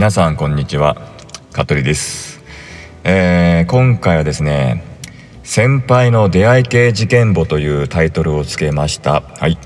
[0.00, 0.96] 皆さんこんにちは。
[1.52, 2.40] 香取です、
[3.04, 4.82] えー、今回はですね
[5.42, 9.20] 先輩の出会い系事件簿というタイトルをつけました。
[9.20, 9.58] はい、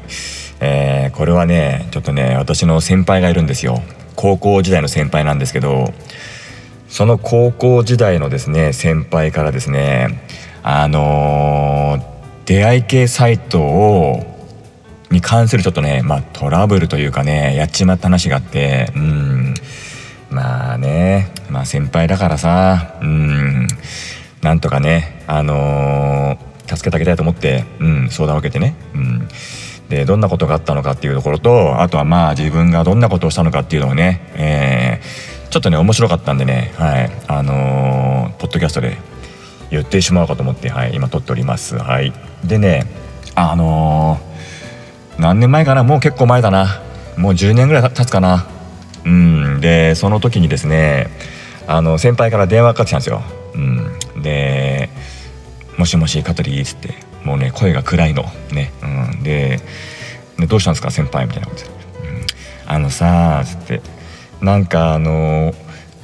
[0.59, 3.81] えー、これはねちょっとね私の先輩がいるんですよ。
[4.17, 5.95] 高校時代の先輩なんですけど
[6.89, 10.21] その高校時代のですね先輩からですね
[10.65, 14.35] あのー、出会い系サイトを
[15.13, 19.34] に関するちょっとね、まあ、トラブルというかねやっちまった話があってうん。
[20.75, 23.69] まあねまあ先輩だからさうん。
[24.43, 29.29] なんとかねあのー、助けてあげたいと思って、うん、相談を受けてね、うん、
[29.89, 37.11] でどんなことがあったのかっていうところとあとはまあ自分がどんなことをしたのかっていうのをね、えー、ちょっとね面白かったんでねはい。
[37.29, 38.99] あのー、ポッドキャストで
[39.71, 41.79] 言ってしまおうかと思って、はい、今撮っております。
[41.79, 42.13] はい。
[42.45, 42.87] でね
[43.37, 44.19] あの
[45.19, 45.85] 何年前かな？
[45.85, 46.83] もう結構前だな。
[47.17, 48.49] もう10年ぐらい経つかな。
[49.05, 49.61] うん。
[49.61, 51.09] でその時にですね
[51.67, 53.23] あの先輩から電話かかってきたんですよ、
[53.55, 54.91] うん、で
[55.79, 58.25] 「もしもし香取」っつってもうね声が暗いの。
[58.53, 59.61] ね、うん、で
[60.49, 60.91] 「どうしたんですか？
[60.91, 61.63] 先輩」みたいなこと
[62.05, 62.27] 「うん、
[62.67, 63.81] あのさ」っつって
[64.43, 65.55] なんかあの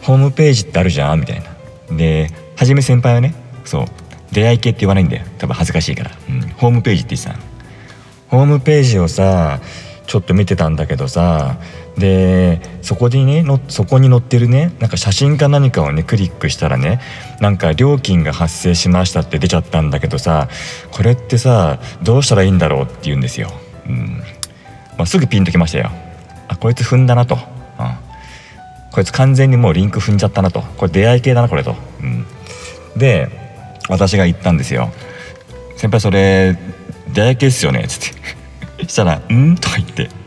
[0.00, 1.20] ホームページってあるじゃん？
[1.20, 1.42] みたい
[1.90, 1.96] な。
[1.96, 3.84] で初め先輩はねそう
[4.32, 5.24] 出会い系って言わないんだよ。
[5.38, 7.46] 多分恥ずかしいから、うん、ホームページって言ってた
[8.28, 9.60] ホームページをさ
[10.06, 11.58] ちょっと見てたんだけどさ
[12.00, 17.00] でそこにねのそこに載ってるねなんか写真か何かをねクリックしたらね
[17.40, 20.48] なんか料金が発生しましたって出ちゃったんだけどさ
[20.90, 23.50] これってさどうしたらいいんだろうって言うんですよ。
[23.86, 24.22] うん
[24.96, 25.90] まあ、すぐピンときましたよ。
[26.48, 27.40] あこいつ踏んだなと、うん、
[28.92, 31.76] こいつ完全にもうリンク踏んじゃったなとこれ出会い系だなこれと。
[32.02, 32.26] うん、
[32.96, 33.28] で
[33.88, 34.90] 私が言ったんですよ。
[35.76, 36.58] 先輩それ
[37.12, 38.12] 出会い系っすよね」っつっ
[38.78, 40.10] て したら「ん?」とか言って「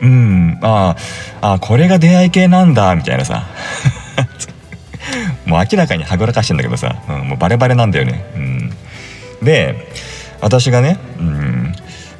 [0.00, 0.58] うん。
[0.62, 0.96] あ
[1.40, 3.46] あこれが出会い系なんだ」みたいなさ。
[5.46, 8.24] もう明らかにはぐらかしてんだけどさ、うん、もうバレバレなんだよね。
[8.34, 8.70] うん、
[9.42, 9.88] で
[10.40, 11.72] 私がね、うん、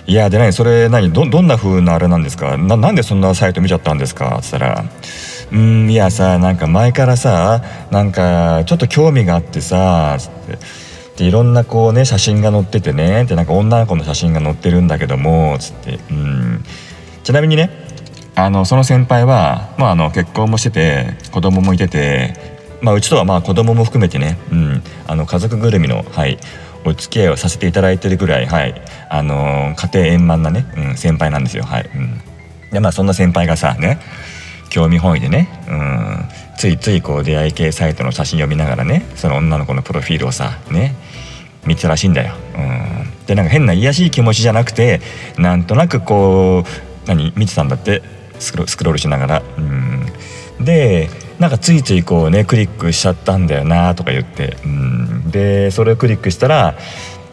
[0.07, 2.57] いやで何それ何どどんな風なあれなんですか？
[2.57, 4.85] ななんでそんなサイト見ちゃったんですか?」っつったら
[5.51, 10.59] 「うんいやさなんか前からさなんかちょっと興味があってさ」つって。
[11.17, 15.99] でいろんなこうね写真が載っててねでなんか女の子の写真が載ってるんだけどもつって。
[16.11, 16.65] うん。
[17.27, 17.71] ちなみにね
[18.37, 22.35] あのその先輩は、まあ、あの結婚もしてて子供もいてて、
[22.81, 26.39] まあ、うちとはまあ子供も含めてね、うん、あの家族ぐるみの、はい、
[26.85, 31.65] お付き合いをさせていただいてるぐらい、はい、あの家庭円満なね、うん、先輩なんですよ。
[31.65, 32.21] はいうん、
[32.71, 33.99] でまあそんな先輩がさね
[34.71, 40.95] 興味本位でね、うん、ついついこう出会い系サイトの写真読みながらねその女の子のプロフィールをさね
[41.67, 42.35] 見てたらしいんだよ。
[42.55, 45.01] うん、でなんか変な癒しい気持ちじゃなくて
[45.39, 48.03] なんとなくこう何見てたんだって？
[48.39, 49.43] スクロールしながら。
[49.57, 50.07] うん、
[50.65, 51.09] で
[51.39, 56.75] なんかついついこうねクリックしちゃったんだよなとか言って、うん、でそれをクリックしたら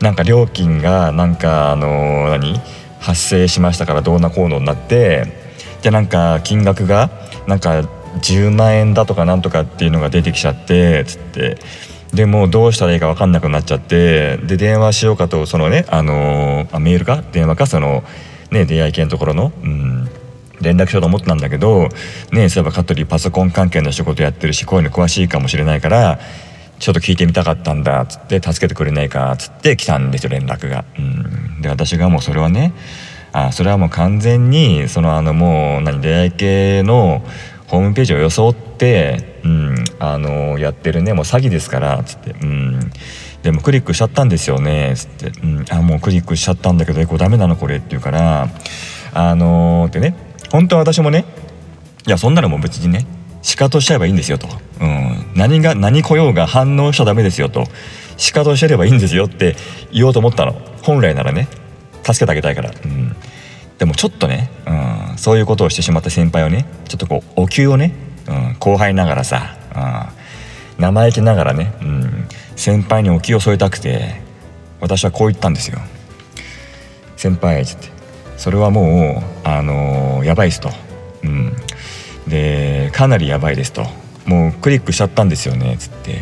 [0.02, 2.60] なんか料金がなんかあの何
[3.00, 5.26] 発生しましたからどうなこうのになって
[5.82, 7.10] でなんか金額が
[7.48, 7.82] なんか
[8.22, 11.58] 10万円だとかなんとかっていうのが出てきちゃってつって。
[12.14, 14.38] でもうどうしたらいいか分かんなくなっちゃって。
[14.38, 17.24] で電話しようかとそのねあのー、メールか？
[17.32, 17.66] 電話か？
[17.66, 18.04] その
[18.53, 20.09] ね出会い系のところのうん。
[20.62, 21.90] 連絡しようと思ったんだけど
[22.31, 26.19] ねそういえば香取パソコン関係の仕事やってるしこういうの詳しいかもしれないから
[26.80, 30.86] ちょっと聞いてみたかったんだっつって助けてくれないかっつって来たんですよ連絡が。
[30.97, 31.62] うん。
[31.62, 32.74] で私がもうそれはね
[33.31, 37.24] あそれはもう完全にそのあのもう何出会い系の
[37.68, 42.92] ホームページを装って、うん、あのやってるねもう詐欺ですからっつって、うん、
[43.44, 44.94] でもクリックしちゃったんですよね。
[44.96, 47.56] つって、うん、あもうクリックしちゃったんだけどえこれダメなの？
[47.56, 48.48] これって言うから
[49.14, 50.16] あのー、ってね。
[50.52, 51.26] 本当は私もね
[52.08, 53.06] いやそんなのも別にね
[53.42, 54.48] シカトしちゃえばいいんですよと、
[54.80, 57.66] うん、何が何来ようが反応しちゃダメですよと。
[58.16, 59.56] シカトしちゃえばいいんですよって
[59.92, 60.54] 言おうと思ったの。
[60.84, 61.48] 本来ならね
[62.04, 63.16] 助けてあげたいから、うん、
[63.78, 67.96] でもちょっとね、うん、そういうことをしてしまった先輩をねちょっとこうお灸をね、
[68.28, 69.57] うん、後輩ながらさ、
[70.78, 74.22] うん、生意気ながらね、うん、先輩にお気を添えたくて
[74.80, 75.80] 私はこう言ったんですよ。
[77.16, 77.88] 先輩っつって。
[78.38, 80.70] それはもうあのー、やばいですと、
[81.24, 81.56] うん、
[82.28, 83.86] でかなりやばいですと。
[84.26, 86.22] もうクリックしちゃったんですよねっつって。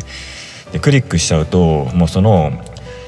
[0.72, 2.52] でクリックしちゃうともうその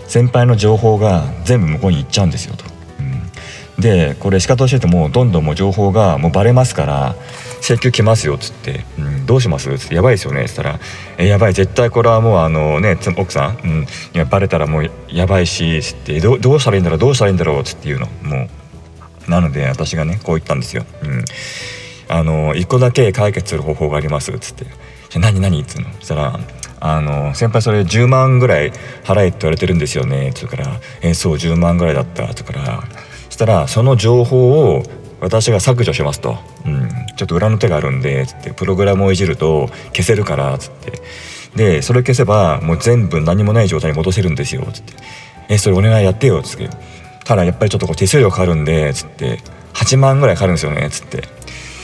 [0.07, 2.74] 先輩の情報が全部向こうに行っちゃうんですよと。
[3.79, 7.17] でこれ仕方教えてもどんどんもう情報がもうバレますから
[7.61, 10.79] 請求来ますよっつって「うん、どうします?」っつって「やばいですよね」っつったら
[11.19, 18.49] 「えやばい絶対これはもうあのね奥さん、うん、いやバレたらもうやばいしっ」つってど「どうしたらいいんだろうどうしたらいいんだろう」っつって言うのも
[19.29, 20.85] うなので私がねこう言ったんですよ。
[21.03, 21.25] うん
[22.07, 24.67] あの一個だけ解決する方法があります」っつって
[25.11, 26.39] 「じゃ何何?」っつうのそしたら
[26.81, 28.73] あの先輩それ10万ぐらい
[29.05, 32.85] 払えって言われてるんですよね」っつうから「え、そう10万ぐらいだった」っつうから
[33.35, 34.83] したらその情報を
[35.21, 41.03] 私が削除しますと、うん、ちょっと裏の手があるんでつってプログラムをいじると消せるからつって。
[41.57, 44.95] でそれ消せばもう全部何もない状態に戻せるんですよつって
[45.49, 46.69] 「えそれお願いやってよ」つって。
[47.25, 49.39] ただやっぱりちょっとこう手数料かかるんでつって。
[49.75, 51.23] 8万ぐらいかかるんですよねつって。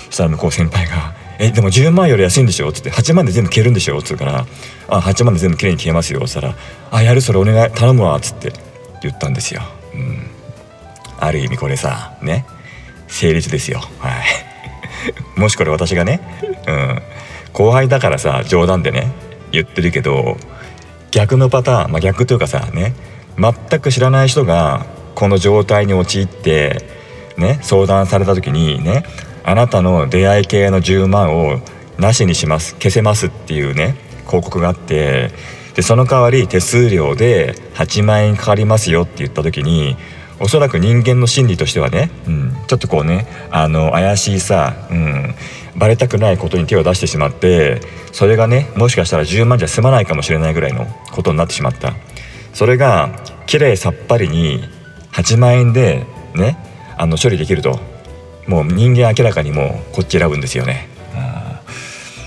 [0.07, 4.47] そしたら向こう先輩が「えでも10万より安いんでしょ?」つって「8万で全部消えるんでしょ?」っつうから
[4.89, 6.55] 「あ8万で全部きれいに消えますよ」っつったら
[6.93, 8.53] 「あやるそれお願い頼むわ」っつって。
[9.03, 9.63] 言ったんですよ。
[9.95, 10.31] うん、
[11.21, 12.47] ある意味これさね
[13.09, 13.81] 成立ですよ。
[13.99, 14.23] はい、
[15.39, 16.21] もしこれ私がね、
[16.67, 17.03] うん、
[17.53, 19.13] 後輩だからさ冗談でね
[19.53, 20.37] 言ってるけど
[21.11, 22.95] 逆のパターン、まあ、逆というかさね
[23.39, 26.85] 全く知らない人がこの状態に陥って
[27.37, 29.05] ね相談された時にね
[29.45, 31.61] あなたの出会い系の10万を
[31.99, 33.97] なしにします消せますっていうね
[34.27, 35.31] 広告があって
[35.75, 39.97] でその代わり手数料で8万円かかりますよって言った時に
[40.41, 45.35] おそらく人間の心理としてはね、うん、ちょっとこうねあの怪しいさ、うん、
[45.77, 47.81] バレたくないことに手を出してしまって
[48.13, 51.95] それがねもしかしたら10万じゃ済まないかもしれないぐらいのことになってしまった。
[52.53, 53.11] それが
[53.47, 54.65] きれいさっぱりに
[55.13, 56.57] 8万円でね
[56.97, 57.79] あの処理できると。
[58.47, 60.89] もう人間明らかにもうこっち選ぶんですよね。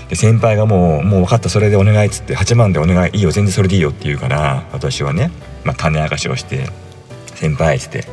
[0.08, 5.30] で先輩がもう「もう分かったそれでお願い」っつって「8万でお願いいいよ全然それでいいよ」って言うから私はね、
[5.64, 6.68] まあ、種明かしをして
[7.34, 8.04] 「先輩」っつって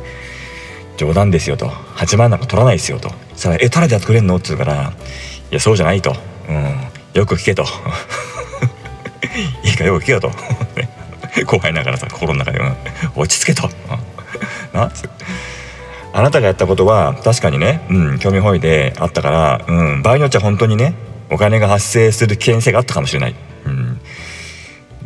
[0.96, 1.66] 「冗談ですよ」と
[1.96, 4.92] 「8万なんか取らないですよ」と「さあえタダでやってくれんの?」っつうから
[5.50, 6.14] 「いやそうじゃない」と
[6.48, 6.74] 「うん、
[7.14, 7.64] よく聞け」と
[9.64, 10.30] 「いいかよく聞けよ」と。
[11.46, 12.60] 後輩ながらさ心の中で
[13.16, 13.70] 「落ち着け」と
[14.72, 15.08] 「なつ
[16.14, 20.94] あなたがやったことは確かにね、うん、興味本位であったから、うん、場合によっちゃ本当にね
[21.30, 23.34] お金が発生する危険性があったかもしれない。
[23.64, 24.00] うん、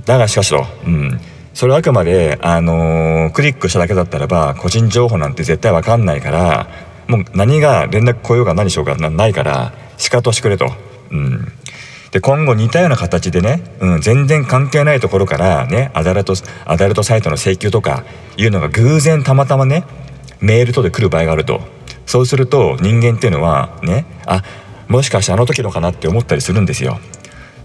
[0.05, 1.21] だがしかしと、うん、
[1.57, 6.69] それはあくまで、あのー、クリックしただけだったらば個人情報なんて絶対わかんないから
[7.09, 10.67] もう何が連絡来ようが何しようがないからしかとしてくれと。
[11.11, 11.53] うん。
[12.11, 16.35] で今後似たような形でね、うん、全然関係ないところからねアダルト
[16.67, 18.05] アダルトサイトの請求とか
[18.37, 19.85] いうのが偶然たまたまね
[20.41, 21.63] メールとで来る場合があると。
[22.05, 24.43] そうすると人間っていうのはねあ
[24.89, 27.01] もしかしてあの時のかなって思ったりするんですよ。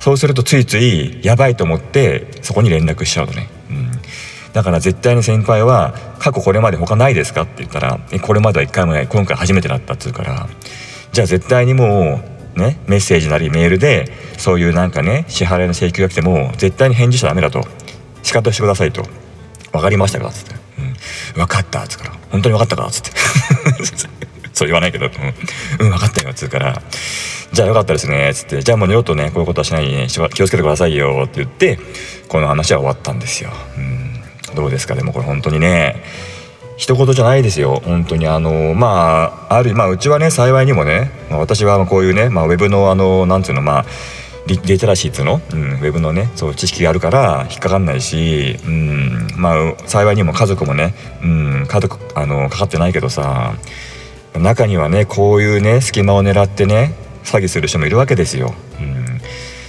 [0.01, 3.80] そうするとついついやばいと思ってそこに連絡しちゃうのね、うん、
[4.53, 10.47] だから絶対に先輩は「過去これまで他ないですか?」って言ったら「これまでは一回もない今回初めてだった」っつうから
[11.11, 12.21] じゃあ絶対にも
[12.55, 17.65] うねメッセージなりメールでそういうなんかね支払いの請求が来ても絶対に返事しちゃダメだと。
[18.23, 19.03] 仕方してくださいと。
[19.71, 20.93] 分かりましたかっつって「うん、
[21.35, 23.11] 分かった」っつから「本当に分かったか?」っつって。
[24.53, 25.05] そう言わないけど
[25.79, 26.81] 「うん、分かったよ」っつうから
[27.53, 31.79] 「じゃあよかったですね」っつって「じゃあもう二度とねこういうことはしないように気をつけてくださいよ」って言って
[32.27, 33.51] この話は終わったんですよ。
[33.77, 33.90] うん。
[34.55, 34.95] どうですか？
[34.95, 36.03] でもこれ本当にね
[36.77, 37.81] 一言じゃないですよ。
[37.83, 38.27] 本当に。
[38.27, 43.85] あのまああるまあうちはね幸いにもね、私はこういうね、まあ、ウェブのあのなんていうのまあ
[44.47, 53.53] リテラシーっつうの、うん、ウェブのねそう知識があるから引っかかんないし、うん、まあ幸いにも家族もね、うん、家族あのかかってないけどさ
[54.33, 58.55] 中にはねこういうね隙間を狙ってね詐欺する人もいるわけですよ。
[58.79, 59.21] うん、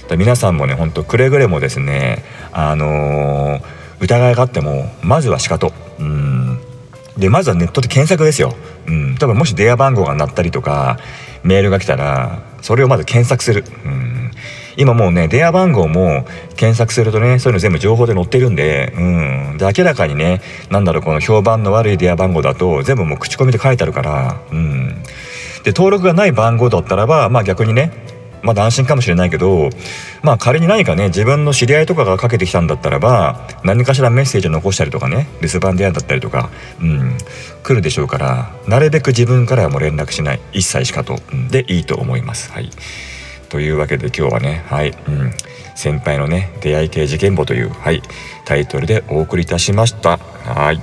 [0.07, 3.61] だ皆さんもねほんとくれぐれもですねあのー、
[4.03, 5.73] 疑いがあってもまずはしかと。
[5.99, 6.59] うん
[7.17, 8.55] でまずはネットで検索ですよ。
[8.87, 10.97] うん、多分もし電話番号が鳴ったりとか
[11.43, 13.63] メールが来たらそれをまず検索する。
[13.85, 14.13] うん
[14.75, 20.41] 今もうね電話番号も検索するとねそういうの全部情報で載ってるんで,、うん、で明らかにね
[20.71, 25.03] 何だろうこの評判の悪い電話番号だと全部もう口コミで書いてあるから、うん、
[25.63, 28.02] で登録がない番号だったらばまあ逆にね
[28.43, 29.69] まだ安心かもしれないけど
[30.21, 37.17] まあ仮に何かね自分の知り合いとかがかけてきたんだったらば何かしらメッセージを残したりとかね留守番電話だったりとか、うん、
[37.63, 41.17] 来るでしょうからなるべく自分からはもう連絡しない一切しかと、
[41.49, 42.51] でいいと思います。
[42.51, 42.69] はい
[43.53, 45.31] というわけで今日はねはい、うん、
[45.75, 48.01] 先輩のね出会い系事件簿という、はい、
[48.45, 50.81] タイトルでお送りいたしましたはい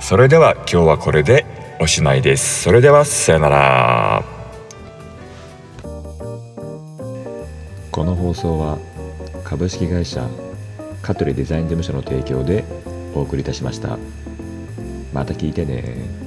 [0.00, 1.44] それでは今日はこれで
[1.80, 4.33] おしまいですそれではさよなら
[7.94, 8.76] この放送は
[9.44, 10.28] 株式会社
[11.00, 12.64] 香取デザイン事務所の提供で
[13.14, 13.98] お送りいたしました。
[15.12, 16.23] また聞いてね。